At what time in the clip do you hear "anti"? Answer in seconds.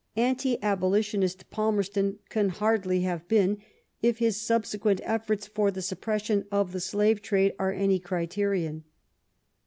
0.15-0.59